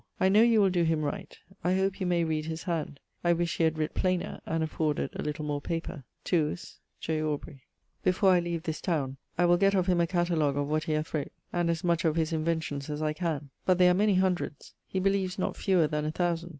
I 0.19 0.29
know 0.29 0.41
you 0.41 0.61
will 0.61 0.71
doe 0.71 0.83
him 0.83 1.03
right. 1.03 1.37
I 1.63 1.75
hope 1.75 2.01
you 2.01 2.07
may 2.07 2.23
read 2.23 2.45
his 2.45 2.63
hand. 2.63 2.99
I 3.23 3.33
wish 3.33 3.57
he 3.57 3.65
had 3.65 3.75
writt 3.77 3.93
plainer, 3.93 4.41
and 4.47 4.63
afforded 4.63 5.11
a 5.13 5.21
little 5.21 5.45
more 5.45 5.61
paper. 5.61 6.05
Tuus, 6.23 6.79
J. 6.99 7.21
AUBREY. 7.21 7.61
Before 8.03 8.31
I 8.31 8.39
leave 8.39 8.63
this 8.63 8.81
towne, 8.81 9.17
I 9.37 9.45
will 9.45 9.57
gett 9.57 9.75
of 9.75 9.85
him 9.85 10.01
a 10.01 10.07
catalogue 10.07 10.57
of 10.57 10.67
what 10.69 10.85
he 10.85 10.93
hath 10.93 11.13
wrote; 11.13 11.31
and 11.53 11.69
as 11.69 11.83
much 11.83 12.03
of 12.03 12.15
his 12.15 12.33
inventions 12.33 12.89
as 12.89 13.03
I 13.03 13.13
can. 13.13 13.51
But 13.63 13.77
they 13.77 13.89
are 13.89 13.93
many 13.93 14.15
hundreds; 14.15 14.73
he 14.87 14.99
believes 14.99 15.37
not 15.37 15.55
fewer 15.55 15.85
than 15.85 16.05
a 16.05 16.11
thousand. 16.11 16.49